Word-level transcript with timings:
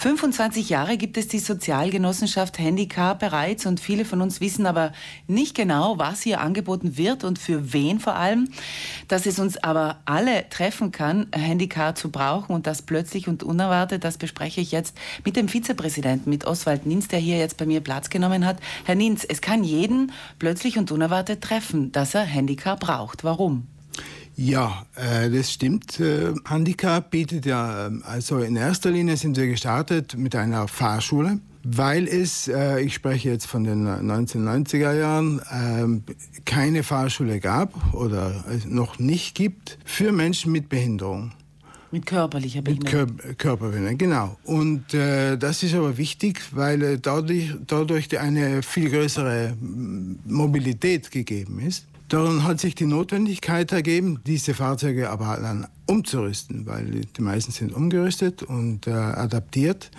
25 0.00 0.70
Jahre 0.70 0.96
gibt 0.96 1.18
es 1.18 1.28
die 1.28 1.38
Sozialgenossenschaft 1.38 2.58
Handicap 2.58 3.18
bereits 3.18 3.66
und 3.66 3.80
viele 3.80 4.06
von 4.06 4.22
uns 4.22 4.40
wissen 4.40 4.64
aber 4.64 4.92
nicht 5.26 5.54
genau, 5.54 5.98
was 5.98 6.22
hier 6.22 6.40
angeboten 6.40 6.96
wird 6.96 7.22
und 7.22 7.38
für 7.38 7.74
wen 7.74 8.00
vor 8.00 8.14
allem. 8.14 8.48
Dass 9.08 9.26
es 9.26 9.38
uns 9.38 9.62
aber 9.62 10.00
alle 10.06 10.48
treffen 10.48 10.90
kann, 10.90 11.26
Handicap 11.32 11.98
zu 11.98 12.10
brauchen 12.10 12.54
und 12.54 12.66
das 12.66 12.80
plötzlich 12.80 13.28
und 13.28 13.42
unerwartet, 13.42 14.02
das 14.02 14.16
bespreche 14.16 14.62
ich 14.62 14.72
jetzt 14.72 14.96
mit 15.22 15.36
dem 15.36 15.48
Vizepräsidenten, 15.48 16.30
mit 16.30 16.46
Oswald 16.46 16.86
Ninz, 16.86 17.08
der 17.08 17.18
hier 17.18 17.36
jetzt 17.36 17.58
bei 17.58 17.66
mir 17.66 17.82
Platz 17.82 18.08
genommen 18.08 18.46
hat. 18.46 18.56
Herr 18.86 18.94
Ninz, 18.94 19.26
es 19.28 19.42
kann 19.42 19.64
jeden 19.64 20.12
plötzlich 20.38 20.78
und 20.78 20.90
unerwartet 20.90 21.42
treffen, 21.42 21.92
dass 21.92 22.14
er 22.14 22.22
Handicap 22.22 22.80
braucht. 22.80 23.22
Warum? 23.22 23.66
Ja, 24.40 24.86
äh, 24.96 25.28
das 25.28 25.52
stimmt. 25.52 26.00
Äh, 26.00 26.32
Handicap 26.48 27.10
bietet 27.10 27.44
ja, 27.44 27.88
äh, 27.88 27.90
also 28.04 28.38
in 28.38 28.56
erster 28.56 28.90
Linie 28.90 29.18
sind 29.18 29.36
wir 29.36 29.46
gestartet 29.46 30.16
mit 30.16 30.34
einer 30.34 30.66
Fahrschule, 30.66 31.40
weil 31.62 32.08
es, 32.08 32.48
äh, 32.48 32.80
ich 32.80 32.94
spreche 32.94 33.28
jetzt 33.28 33.44
von 33.44 33.64
den 33.64 33.86
1990er 33.86 34.94
Jahren, 34.94 35.42
ähm, 35.52 36.04
keine 36.46 36.84
Fahrschule 36.84 37.38
gab 37.38 37.92
oder 37.92 38.42
noch 38.66 38.98
nicht 38.98 39.34
gibt 39.34 39.76
für 39.84 40.10
Menschen 40.10 40.52
mit 40.52 40.70
Behinderung. 40.70 41.32
Mit 41.90 42.06
körperlicher 42.06 42.62
Behinderung. 42.62 43.08
Mit 43.08 43.18
Kör 43.18 43.34
Körperbehinderung, 43.34 43.98
genau. 43.98 44.38
Und 44.44 44.94
äh, 44.94 45.36
das 45.36 45.62
ist 45.62 45.74
aber 45.74 45.98
wichtig, 45.98 46.40
weil 46.52 46.82
äh, 46.82 46.98
dadurch, 46.98 47.52
dadurch 47.66 48.18
eine 48.18 48.62
viel 48.62 48.88
größere 48.88 49.54
Mobilität 50.24 51.10
gegeben 51.10 51.60
ist. 51.60 51.89
Darum 52.10 52.42
hat 52.42 52.58
sich 52.58 52.74
die 52.74 52.86
Notwendigkeit 52.86 53.70
ergeben, 53.70 54.18
diese 54.26 54.52
Fahrzeuge 54.52 55.10
aber 55.10 55.38
dann 55.40 55.68
umzurüsten, 55.86 56.66
weil 56.66 57.02
die 57.04 57.22
meisten 57.22 57.52
sind 57.52 57.72
umgerüstet 57.72 58.42
und 58.42 58.88
äh, 58.88 58.90
adaptiert. 58.90 59.92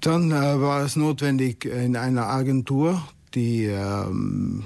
Dann 0.00 0.30
äh, 0.30 0.34
war 0.34 0.82
es 0.82 0.96
notwendig, 0.96 1.66
in 1.66 1.96
einer 1.96 2.28
Agentur 2.28 3.06
die 3.34 3.66
ähm, 3.66 4.64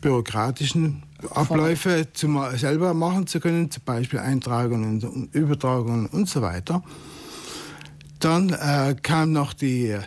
bürokratischen 0.00 1.02
Abläufe 1.30 2.08
zum, 2.14 2.40
selber 2.56 2.94
machen 2.94 3.26
zu 3.26 3.38
können, 3.38 3.70
zum 3.70 3.82
Beispiel 3.84 4.20
Eintragungen 4.20 5.04
und 5.04 5.34
Übertragungen 5.34 6.06
und 6.06 6.30
so 6.30 6.40
weiter. 6.40 6.82
Dann 8.20 8.48
äh, 8.48 8.96
kam 9.02 9.32
noch 9.32 9.52
die 9.52 9.88
äh, 9.88 10.00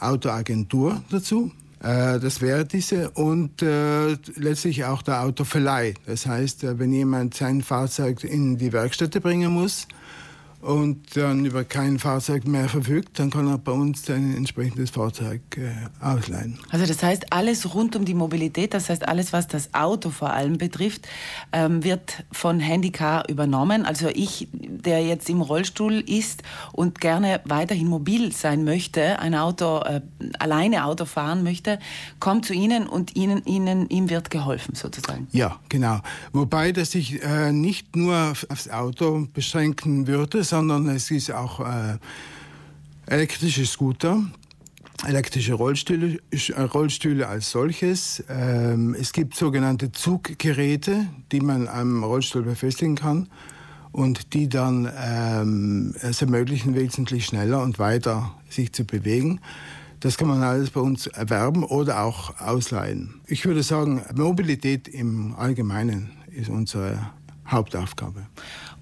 Autoagentur 0.00 1.00
dazu. 1.10 1.52
Äh, 1.80 2.18
das 2.20 2.40
wäre 2.40 2.64
diese 2.64 3.10
und 3.10 3.62
äh, 3.62 4.16
letztlich 4.36 4.84
auch 4.84 5.02
der 5.02 5.22
Autoverleih. 5.22 5.94
Das 6.06 6.26
heißt, 6.26 6.64
äh, 6.64 6.78
wenn 6.78 6.92
jemand 6.92 7.34
sein 7.34 7.62
Fahrzeug 7.62 8.24
in 8.24 8.56
die 8.56 8.72
Werkstätte 8.72 9.20
bringen 9.20 9.52
muss, 9.52 9.86
und 10.66 11.16
dann 11.16 11.44
über 11.44 11.62
kein 11.62 12.00
Fahrzeug 12.00 12.44
mehr 12.44 12.68
verfügt, 12.68 13.20
dann 13.20 13.30
kann 13.30 13.46
er 13.46 13.56
bei 13.56 13.70
uns 13.70 14.10
ein 14.10 14.36
entsprechendes 14.36 14.90
Fahrzeug 14.90 15.40
äh, 15.56 15.70
ausleihen. 16.04 16.58
Also 16.70 16.86
das 16.86 17.04
heißt, 17.04 17.32
alles 17.32 17.72
rund 17.72 17.94
um 17.94 18.04
die 18.04 18.14
Mobilität, 18.14 18.74
das 18.74 18.88
heißt 18.88 19.06
alles, 19.06 19.32
was 19.32 19.46
das 19.46 19.72
Auto 19.74 20.10
vor 20.10 20.30
allem 20.30 20.58
betrifft, 20.58 21.06
ähm, 21.52 21.84
wird 21.84 22.24
von 22.32 22.58
Handycar 22.58 23.28
übernommen. 23.28 23.86
Also 23.86 24.08
ich, 24.08 24.48
der 24.52 25.04
jetzt 25.04 25.30
im 25.30 25.40
Rollstuhl 25.40 26.00
ist 26.00 26.42
und 26.72 27.00
gerne 27.00 27.40
weiterhin 27.44 27.86
mobil 27.86 28.32
sein 28.32 28.64
möchte, 28.64 29.20
ein 29.20 29.36
Auto, 29.36 29.82
äh, 29.84 30.00
alleine 30.40 30.84
Auto 30.84 31.04
fahren 31.04 31.44
möchte, 31.44 31.78
kommt 32.18 32.44
zu 32.44 32.54
Ihnen 32.54 32.88
und 32.88 33.14
Ihnen, 33.14 33.44
Ihnen, 33.44 33.88
ihm 33.88 34.10
wird 34.10 34.30
geholfen 34.30 34.74
sozusagen. 34.74 35.28
Ja, 35.30 35.60
genau. 35.68 36.00
Wobei 36.32 36.72
das 36.72 36.90
sich 36.90 37.22
äh, 37.22 37.52
nicht 37.52 37.94
nur 37.94 38.32
aufs 38.48 38.68
Auto 38.68 39.28
beschränken 39.32 40.08
würde, 40.08 40.42
sondern 40.42 40.55
es 40.88 41.10
ist 41.10 41.32
auch 41.32 41.60
äh, 41.60 41.98
elektrische 43.06 43.66
Scooter, 43.66 44.22
elektrische 45.06 45.54
Rollstühle, 45.54 46.18
äh, 46.30 46.60
Rollstühle 46.60 47.28
als 47.28 47.50
solches. 47.50 48.24
Ähm, 48.28 48.96
es 48.98 49.12
gibt 49.12 49.34
sogenannte 49.34 49.92
Zuggeräte, 49.92 51.06
die 51.32 51.40
man 51.40 51.68
am 51.68 52.02
Rollstuhl 52.02 52.42
befestigen 52.42 52.96
kann 52.96 53.28
und 53.92 54.34
die 54.34 54.48
dann 54.48 54.90
ähm, 54.98 55.94
es 56.00 56.22
ermöglichen, 56.22 56.74
wesentlich 56.74 57.26
schneller 57.26 57.62
und 57.62 57.78
weiter 57.78 58.34
sich 58.48 58.72
zu 58.72 58.84
bewegen. 58.84 59.40
Das 60.00 60.16
kann 60.16 60.28
man 60.28 60.42
alles 60.42 60.70
bei 60.70 60.80
uns 60.80 61.06
erwerben 61.06 61.64
oder 61.64 62.02
auch 62.02 62.40
ausleihen. 62.40 63.20
Ich 63.26 63.44
würde 63.46 63.62
sagen, 63.62 64.02
Mobilität 64.14 64.88
im 64.88 65.34
Allgemeinen 65.34 66.10
ist 66.30 66.50
unsere 66.50 66.98
Hauptaufgabe. 67.48 68.26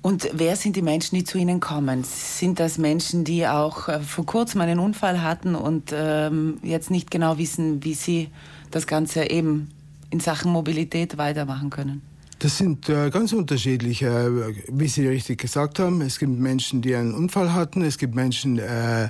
Und 0.03 0.29
wer 0.35 0.57
sind 0.57 0.77
die 0.77 0.83
Menschen, 0.83 1.17
die 1.17 1.25
zu 1.25 1.39
Ihnen 1.39 1.61
kommen? 1.61 2.05
Sind 2.05 2.61
das 2.61 2.77
Menschen, 2.77 3.25
die 3.25 3.47
auch 3.47 3.89
äh, 3.89 4.01
vor 4.01 4.27
kurzem 4.27 4.61
einen 4.61 4.79
Unfall 4.79 5.23
hatten 5.23 5.55
und 5.55 5.95
ähm, 5.95 6.59
jetzt 6.63 6.91
nicht 6.91 7.11
genau 7.11 7.39
wissen, 7.39 7.83
wie 7.85 7.95
sie 7.95 8.29
das 8.71 8.87
Ganze 8.87 9.31
eben 9.31 9.71
in 10.11 10.21
Sachen 10.21 10.53
Mobilität 10.53 11.17
weitermachen 11.17 11.71
können? 11.71 12.03
Das 12.39 12.59
sind 12.59 12.91
äh, 12.91 13.09
ganz 13.09 13.33
unterschiedliche, 13.33 14.07
äh, 14.07 14.55
wie 14.69 14.89
Sie 14.89 15.07
richtig 15.07 15.41
gesagt 15.41 15.79
haben. 15.79 16.03
Es 16.03 16.19
gibt 16.19 16.39
Menschen, 16.39 16.83
die 16.83 16.95
einen 16.95 17.15
Unfall 17.15 17.55
hatten. 17.55 17.83
Es 17.83 17.97
gibt 17.97 18.15
Menschen, 18.15 18.59
äh, 18.59 19.09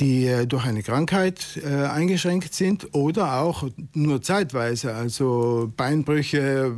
die 0.00 0.26
äh, 0.26 0.46
durch 0.46 0.64
eine 0.64 0.82
Krankheit 0.82 1.60
äh, 1.62 1.84
eingeschränkt 1.86 2.54
sind 2.54 2.94
oder 2.94 3.40
auch 3.40 3.64
nur 3.92 4.22
zeitweise, 4.22 4.94
also 4.94 5.70
Beinbrüche, 5.76 6.74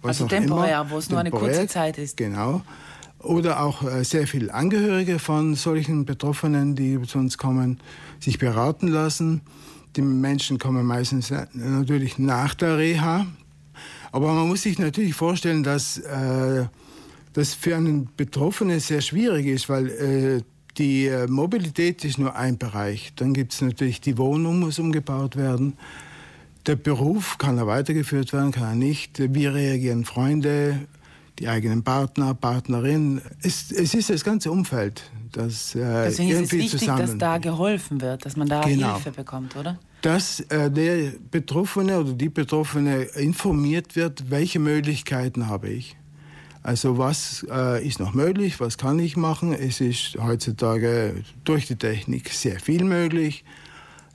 was 0.00 0.20
also 0.20 0.24
auch 0.24 0.28
temporär, 0.28 0.80
immer. 0.80 0.90
wo 0.90 0.98
es 0.98 1.10
nur 1.10 1.20
eine 1.20 1.30
kurze 1.30 1.66
Zeit 1.66 1.98
ist. 1.98 2.16
Genau. 2.16 2.62
Oder 3.18 3.62
auch 3.62 3.82
äh, 3.82 4.04
sehr 4.04 4.28
viele 4.28 4.54
Angehörige 4.54 5.18
von 5.18 5.56
solchen 5.56 6.04
Betroffenen, 6.04 6.76
die 6.76 7.02
zu 7.02 7.18
uns 7.18 7.36
kommen, 7.36 7.80
sich 8.20 8.38
beraten 8.38 8.86
lassen. 8.86 9.42
Die 9.96 10.02
Menschen 10.02 10.58
kommen 10.58 10.86
meistens 10.86 11.32
äh, 11.32 11.46
natürlich 11.52 12.18
nach 12.18 12.54
der 12.54 12.78
Reha. 12.78 13.26
Aber 14.12 14.32
man 14.32 14.46
muss 14.46 14.62
sich 14.62 14.78
natürlich 14.78 15.14
vorstellen, 15.14 15.64
dass 15.64 15.98
äh, 15.98 16.66
das 17.32 17.54
für 17.54 17.76
einen 17.76 18.08
Betroffenen 18.16 18.78
sehr 18.78 19.00
schwierig 19.00 19.46
ist, 19.46 19.68
weil 19.68 19.88
äh, 19.88 20.42
die 20.78 21.06
äh, 21.06 21.26
Mobilität 21.26 22.04
ist 22.04 22.18
nur 22.18 22.36
ein 22.36 22.58
Bereich. 22.58 23.12
Dann 23.16 23.34
gibt 23.34 23.52
es 23.52 23.60
natürlich 23.60 24.00
die 24.00 24.16
Wohnung, 24.16 24.60
muss 24.60 24.78
umgebaut 24.78 25.36
werden. 25.36 25.74
Der 26.66 26.76
Beruf 26.76 27.38
kann 27.38 27.58
er 27.58 27.66
weitergeführt 27.66 28.32
werden, 28.32 28.52
kann 28.52 28.64
er 28.64 28.74
nicht. 28.74 29.34
Wie 29.34 29.46
reagieren 29.46 30.04
Freunde, 30.04 30.86
die 31.38 31.48
eigenen 31.48 31.82
Partner, 31.82 32.34
Partnerinnen? 32.34 33.22
Es, 33.42 33.72
es 33.72 33.94
ist 33.94 34.10
das 34.10 34.22
ganze 34.24 34.50
Umfeld, 34.50 35.02
das 35.32 35.74
äh, 35.74 35.78
Deswegen 36.04 36.30
irgendwie 36.30 36.58
ist 36.58 36.74
es 36.74 36.82
wichtig, 36.82 36.96
dass 36.96 37.18
da 37.18 37.38
geholfen 37.38 38.00
wird, 38.00 38.24
dass 38.24 38.36
man 38.36 38.48
da 38.48 38.62
genau. 38.62 38.94
Hilfe 38.94 39.12
bekommt, 39.12 39.56
oder? 39.56 39.78
Dass 40.02 40.40
äh, 40.40 40.70
der 40.70 41.12
Betroffene 41.30 41.98
oder 41.98 42.12
die 42.12 42.28
Betroffene 42.28 43.02
informiert 43.02 43.96
wird, 43.96 44.30
welche 44.30 44.58
Möglichkeiten 44.58 45.48
habe 45.48 45.70
ich. 45.70 45.96
Also 46.62 46.98
was 46.98 47.46
äh, 47.50 47.86
ist 47.86 48.00
noch 48.00 48.14
möglich, 48.14 48.60
was 48.60 48.78
kann 48.78 48.98
ich 48.98 49.16
machen? 49.16 49.52
Es 49.52 49.80
ist 49.80 50.16
heutzutage 50.20 51.22
durch 51.44 51.66
die 51.66 51.76
Technik 51.76 52.30
sehr 52.30 52.60
viel 52.60 52.84
möglich. 52.84 53.44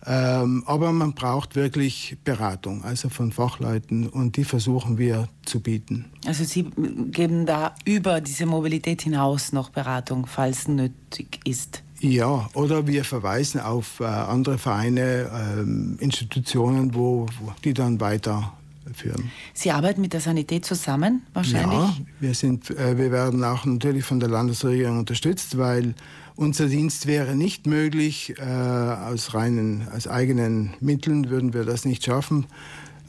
Ähm, 0.06 0.64
aber 0.66 0.92
man 0.92 1.14
braucht 1.14 1.56
wirklich 1.56 2.18
Beratung, 2.24 2.84
also 2.84 3.08
von 3.08 3.32
Fachleuten, 3.32 4.08
und 4.10 4.36
die 4.36 4.44
versuchen 4.44 4.98
wir 4.98 5.30
zu 5.46 5.62
bieten. 5.62 6.06
Also 6.26 6.44
Sie 6.44 6.64
geben 7.12 7.46
da 7.46 7.74
über 7.86 8.20
diese 8.20 8.46
Mobilität 8.46 9.04
hinaus 9.04 9.54
noch 9.54 9.70
Beratung, 9.70 10.26
falls 10.26 10.68
nötig 10.68 11.40
ist? 11.46 11.84
Ja, 12.02 12.50
oder 12.54 12.86
wir 12.86 13.06
verweisen 13.06 13.62
auf 13.62 14.02
äh, 14.02 14.04
andere 14.04 14.58
Vereine, 14.58 15.30
äh, 15.32 16.04
Institutionen, 16.04 16.94
wo, 16.94 17.28
wo, 17.40 17.54
die 17.64 17.74
dann 17.74 18.02
weiter 18.02 18.52
führen. 18.94 19.32
Sie 19.54 19.72
arbeiten 19.72 20.02
mit 20.02 20.14
der 20.14 20.20
Sanität 20.20 20.66
zusammen 20.66 21.24
wahrscheinlich? 21.34 21.80
Ja, 21.80 21.96
wir, 22.20 22.34
sind, 22.34 22.70
äh, 22.72 22.98
wir 22.98 23.12
werden 23.12 23.44
auch 23.44 23.66
natürlich 23.66 24.04
von 24.06 24.20
der 24.20 24.30
Landesregierung 24.30 25.00
unterstützt, 25.00 25.58
weil 25.58 25.96
unser 26.36 26.68
Dienst 26.68 27.06
wäre 27.06 27.36
nicht 27.36 27.68
möglich. 27.68 28.36
Äh, 28.38 28.44
aus 28.44 29.34
reinen, 29.34 29.88
aus 29.96 30.08
eigenen 30.08 30.74
Mitteln 30.80 31.30
würden 31.30 31.54
wir 31.54 31.66
das 31.66 31.86
nicht 31.86 32.04
schaffen. 32.04 32.46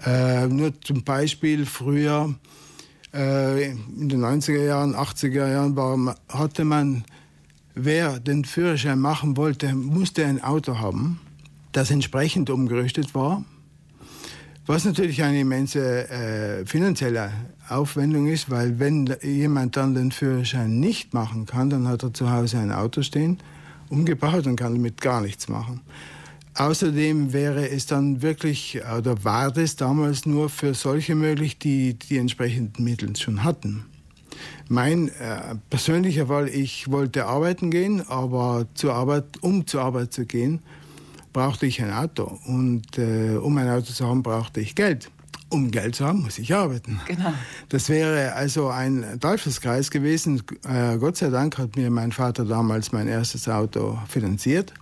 Äh, 0.05 0.49
nur 0.49 0.79
zum 0.81 1.05
Beispiel 1.05 1.67
früher 1.67 2.35
in 3.17 4.09
den 4.09 4.25
90er 4.25 4.65
Jahren, 4.65 4.97
80er 4.97 5.49
Jahren 5.49 5.77
war, 5.77 6.17
hatte 6.29 6.65
man, 6.65 7.05
wer 7.77 8.19
den 8.19 8.45
Führerschein 8.45 8.99
machen 8.99 9.37
wollte, 9.37 9.73
musste 9.73 10.27
ein 10.27 10.43
Auto 10.43 10.81
haben, 10.81 11.21
das 11.71 11.93
entsprechend 11.93 12.51
umgerüstet 12.51 13.15
war 13.15 13.45
was 14.67 14.85
natürlich 14.85 15.23
eine 15.23 15.41
immense 15.41 16.09
äh, 16.09 16.65
finanzielle 16.65 17.31
Aufwendung 17.69 18.27
ist, 18.27 18.51
weil 18.51 18.79
wenn 18.79 19.15
jemand 19.23 19.77
dann 19.77 19.95
den 19.95 20.11
Führerschein 20.11 20.81
nicht 20.81 21.13
machen 21.13 21.47
kann, 21.47 21.71
dann 21.71 21.87
hat 21.87 22.03
er 22.03 22.15
zu 22.15 22.31
Hause 22.31 22.59
ein 22.59 22.73
Auto 22.73 23.03
stehen, 23.03 23.39
umgebaut 23.91 24.47
und 24.47 24.57
kann 24.57 24.75
damit 24.75 25.01
gar 25.01 25.21
nichts 25.21 25.49
machen. 25.49 25.81
Außerdem 26.57 27.33
wäre 27.33 27.69
es 27.69 27.87
dann 27.87 28.23
wirklich, 28.23 28.81
oder 28.97 29.25
war 29.25 29.51
das 29.51 29.77
damals 29.77 30.25
nur 30.25 30.49
für 30.49 30.73
solche 30.73 31.15
möglich, 31.15 31.59
die 31.59 31.95
die 31.95 32.17
entsprechenden 32.17 32.85
Mittel 32.85 33.15
schon 33.17 33.43
hatten. 33.43 33.85
Mein 34.69 35.09
äh, 35.09 35.57
persönlicher 35.69 36.29
Fall, 36.29 36.49
ich 36.49 36.91
wollte 36.91 37.27
arbeiten 37.27 37.71
gehen, 37.71 38.03
aber 38.09 38.67
zur 38.75 38.95
Arbeit, 38.95 39.25
um 39.41 39.67
zur 39.67 39.83
Arbeit 39.83 40.13
zu 40.13 40.27
gehen, 40.27 40.61
brauchte 41.35 41.67
ich 41.67 41.83
ein 41.83 41.93
Auto. 41.93 42.39
Und 42.47 42.97
äh, 42.97 43.37
um 43.37 43.59
ein 43.59 43.69
Auto 43.69 43.93
zu 43.93 44.07
haben, 44.07 44.23
brauchte 44.23 44.63
ich 44.63 44.75
Geld. 44.75 45.11
Um 45.51 45.71
Geld 45.71 45.97
zu 45.97 46.07
haben, 46.07 46.23
muss 46.23 46.39
ich 46.39 46.55
arbeiten. 46.55 46.99
Genau. 47.07 47.35
Das 47.69 47.91
wäre 47.91 48.33
also 48.33 48.69
ein 48.69 49.21
Teufelskreis 49.21 49.91
gewesen. 49.91 50.43
Äh, 50.67 50.97
Gott 50.97 51.19
sei 51.19 51.29
Dank 51.29 51.59
hat 51.59 51.77
mir 51.77 51.91
mein 51.91 52.13
Vater 52.13 52.47
damals 52.47 52.93
mein 52.93 53.09
erstes 53.09 53.47
Auto 53.49 53.99
finanziert. 54.09 54.73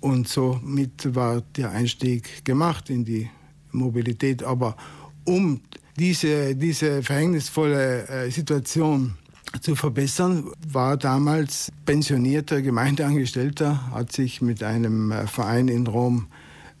Und 0.00 0.28
somit 0.28 1.14
war 1.16 1.42
der 1.56 1.70
Einstieg 1.72 2.44
gemacht 2.44 2.88
in 2.88 3.04
die 3.04 3.28
Mobilität. 3.72 4.44
Aber 4.44 4.76
um 5.24 5.60
diese, 5.98 6.54
diese 6.54 7.02
verhängnisvolle 7.02 8.06
äh, 8.06 8.30
Situation 8.30 9.14
zu 9.60 9.74
verbessern, 9.74 10.50
war 10.66 10.96
damals 10.96 11.72
pensionierter 11.84 12.62
Gemeindeangestellter, 12.62 13.90
hat 13.92 14.12
sich 14.12 14.42
mit 14.42 14.62
einem 14.62 15.12
äh, 15.12 15.26
Verein 15.26 15.68
in 15.68 15.86
Rom 15.86 16.28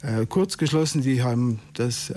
äh, 0.02 0.26
kurzgeschlossen. 0.26 1.02
Die 1.02 1.22
haben 1.22 1.60
das 1.74 2.10
äh, 2.10 2.14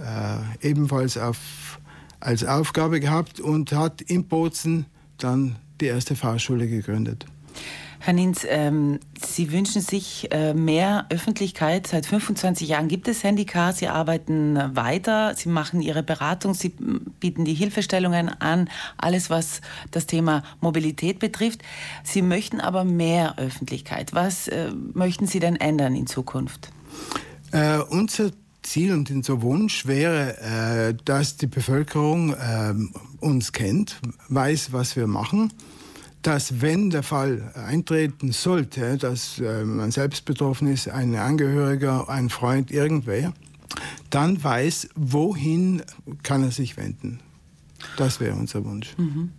ebenfalls 0.62 1.18
auf, 1.18 1.80
als 2.20 2.44
Aufgabe 2.44 3.00
gehabt 3.00 3.40
und 3.40 3.72
hat 3.72 4.02
in 4.02 4.26
Bozen 4.26 4.86
dann 5.18 5.56
die 5.80 5.86
erste 5.86 6.16
Fahrschule 6.16 6.68
gegründet. 6.68 7.26
Herr 8.04 8.14
Ninz, 8.14 8.48
ähm, 8.50 9.00
Sie 9.24 9.52
wünschen 9.52 9.80
sich 9.80 10.28
äh, 10.32 10.56
mehr 10.56 11.06
Öffentlichkeit. 11.12 11.86
Seit 11.86 12.08
25 12.08 12.68
Jahren 12.68 12.88
gibt 12.88 13.08
es 13.08 13.24
Handicap. 13.24 13.76
Sie 13.76 13.90
arbeiten 13.90 14.58
weiter, 14.76 15.36
Sie 15.36 15.50
machen 15.50 15.84
Ihre 15.84 16.02
Beratung, 16.02 16.56
Sie 16.56 16.70
bieten 17.20 17.46
die 17.46 17.54
Hilfestellungen 17.54 18.30
an, 18.30 18.72
alles, 18.98 19.30
was 19.30 19.62
das 19.92 20.08
Thema 20.08 20.42
Mobilität 20.62 21.20
betrifft. 21.20 21.62
Sie 22.04 22.24
möchten 22.24 22.60
aber 22.60 22.86
mehr 22.86 23.38
Öffentlichkeit. 23.38 24.16
Was 24.16 24.48
äh, 24.48 24.72
möchten 24.96 25.28
Sie 25.28 25.40
denn 25.40 25.56
ändern 25.56 25.94
in 25.94 26.08
Zukunft? 26.08 26.72
Äh, 27.52 27.78
unser 27.82 28.32
Ziel 28.64 28.94
und 28.94 29.12
unser 29.12 29.44
Wunsch 29.44 29.86
wäre, 29.86 30.40
äh, 30.40 30.96
dass 31.06 31.38
die 31.38 31.46
Bevölkerung 31.46 32.34
äh, 32.34 32.74
uns 33.20 33.52
kennt, 33.52 34.02
weiß, 34.28 34.74
was 34.74 34.96
wir 34.96 35.06
machen 35.06 35.54
dass 36.22 36.62
wenn 36.62 36.90
der 36.90 37.04
Fall 37.04 37.52
eintreten 37.56 38.32
sollte, 38.32 38.98
dass 38.98 39.40
äh, 39.40 39.64
man 39.64 39.92
selbst 39.92 40.26
betroffen 40.26 40.68
ist, 40.68 40.90
ein 40.90 41.16
Angehöriger, 41.16 42.10
ein 42.10 42.30
Freund, 42.30 42.72
irgendwer, 42.72 43.34
dann 44.10 44.44
weiß, 44.44 44.90
wohin 44.96 45.82
kann 46.24 46.44
er 46.44 46.52
sich 46.52 46.78
wenden. 46.78 47.20
Das 47.98 48.20
wäre 48.20 48.36
unser 48.36 48.64
Wunsch. 48.66 48.96
Mhm. 48.98 49.32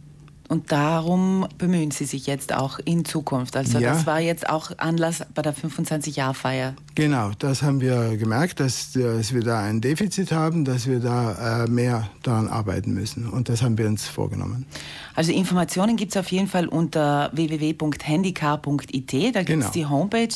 Und 0.49 0.71
darum 0.71 1.47
bemühen 1.57 1.91
Sie 1.91 2.05
sich 2.05 2.27
jetzt 2.27 2.53
auch 2.53 2.79
in 2.85 3.05
Zukunft. 3.05 3.57
Also 3.57 3.79
ja. 3.79 3.93
das 3.93 4.07
war 4.07 4.21
jetzt 4.21 4.49
auch 4.49 4.71
Anlass 4.77 5.23
bei 5.35 5.43
der 5.43 5.55
25-Jahr-Feier. 5.55 6.75
Genau, 6.95 7.31
das 7.39 7.63
haben 7.63 7.81
wir 7.81 8.17
gemerkt, 8.17 8.61
dass, 8.61 8.93
dass, 8.93 9.33
wir 9.33 9.43
da 9.43 9.63
ein 9.63 9.81
Defizit 9.81 10.31
haben, 10.31 10.65
dass 10.65 10.87
wir 10.87 11.01
da 11.01 11.65
äh, 11.65 11.71
mehr 11.71 12.11
daran 12.23 12.49
arbeiten 12.49 12.93
müssen. 12.93 13.29
Und 13.29 13.49
das 13.49 13.63
haben 13.63 13.79
wir 13.79 13.87
uns 13.87 14.07
vorgenommen. 14.07 14.67
Also 15.15 15.33
Informationen 15.33 15.97
gibt 15.97 16.13
es 16.13 16.17
auf 16.19 16.31
jeden 16.31 16.49
Fall 16.49 16.69
unter 16.69 17.31
www.handycar.it. 17.33 19.13
Da 19.35 19.43
gibt 19.43 19.65
es 19.65 19.73
genau. 19.73 19.73
die 19.73 19.87
Homepage. 19.87 20.35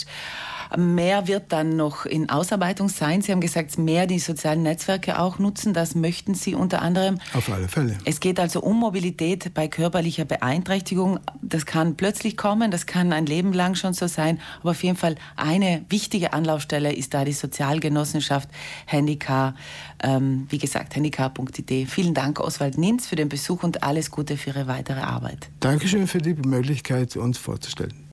Mehr 0.77 1.29
wird 1.29 1.53
dann 1.53 1.77
noch 1.77 2.07
in 2.07 2.29
Ausarbeitung 2.29 2.89
sein. 2.89 3.23
Sie 3.23 3.33
haben 3.33 3.41
gesagt, 3.41 3.79
mehr 3.79 4.07
die 4.07 4.19
sozialen 4.19 4.63
Netzwerke 4.63 5.19
auch 5.19 5.39
nutzen. 5.39 5.75
Das 5.75 5.95
möchten 5.95 6.35
Sie 6.35 6.55
unter 6.55 6.83
anderem. 6.83 7.19
Auf 7.35 7.51
alle 7.51 7.69
Fälle. 7.69 7.97
Es 8.05 8.21
geht 8.21 8.41
also 8.41 8.61
um 8.61 8.79
Mobilität 8.79 9.55
bei 9.55 9.69
körperlicher 9.69 10.25
Beeinträchtigung. 10.25 11.21
Das 11.43 11.67
kann 11.67 11.97
plötzlich 11.97 12.37
kommen, 12.37 12.71
das 12.71 12.87
kann 12.87 13.13
ein 13.13 13.27
Leben 13.27 13.53
lang 13.53 13.75
schon 13.75 13.95
so 13.95 14.07
sein. 14.07 14.41
Aber 14.61 14.71
auf 14.71 14.83
jeden 14.83 14.97
Fall 14.97 15.17
eine 15.37 15.85
wichtige 15.89 16.33
Anlaufstelle 16.33 16.93
ist 16.93 17.15
da 17.15 17.25
die 17.25 17.33
Sozialgenossenschaft 17.33 18.49
Handicap. 18.87 19.55
Ähm, 20.03 20.47
wie 20.51 20.59
gesagt, 20.59 20.95
handicap.it. 20.97 21.89
Vielen 21.89 22.15
Dank, 22.15 22.41
Oswald 22.41 22.79
Ninz, 22.79 23.07
für 23.07 23.17
den 23.17 23.29
Besuch 23.29 23.62
und 23.62 23.83
alles 23.83 24.11
Gute 24.11 24.37
für 24.37 24.51
Ihre 24.51 24.67
weitere 24.67 25.01
Arbeit. 25.01 25.49
Dankeschön 25.61 26.07
für 26.07 26.19
die 26.19 26.35
Möglichkeit, 26.35 27.17
uns 27.17 27.39
vorzustellen. 27.39 28.05